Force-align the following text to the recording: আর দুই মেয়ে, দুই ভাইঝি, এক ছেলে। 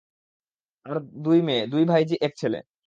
আর 0.85 0.97
দুই 1.23 1.39
মেয়ে, 1.41 1.63
দুই 1.67 1.83
ভাইঝি, 1.85 2.15
এক 2.21 2.33
ছেলে। 2.37 2.59